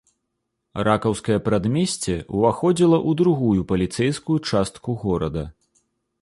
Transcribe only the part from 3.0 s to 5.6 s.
ў другую паліцэйскую частку горада.